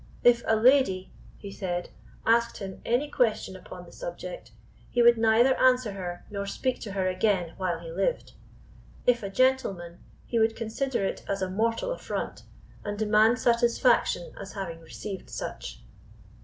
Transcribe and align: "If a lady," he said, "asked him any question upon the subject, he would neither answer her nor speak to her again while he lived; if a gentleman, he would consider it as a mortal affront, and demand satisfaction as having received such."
"If 0.23 0.41
a 0.47 0.55
lady," 0.55 1.11
he 1.37 1.51
said, 1.51 1.91
"asked 2.25 2.57
him 2.57 2.81
any 2.83 3.07
question 3.07 3.55
upon 3.55 3.85
the 3.85 3.91
subject, 3.91 4.51
he 4.89 5.03
would 5.03 5.15
neither 5.15 5.55
answer 5.59 5.91
her 5.91 6.25
nor 6.31 6.47
speak 6.47 6.79
to 6.81 6.93
her 6.93 7.07
again 7.07 7.53
while 7.57 7.77
he 7.81 7.91
lived; 7.91 8.31
if 9.05 9.21
a 9.21 9.29
gentleman, 9.29 9.99
he 10.25 10.39
would 10.39 10.55
consider 10.55 11.05
it 11.05 11.23
as 11.29 11.43
a 11.43 11.51
mortal 11.51 11.91
affront, 11.91 12.41
and 12.83 12.97
demand 12.97 13.37
satisfaction 13.37 14.33
as 14.39 14.53
having 14.53 14.79
received 14.79 15.29
such." 15.29 15.81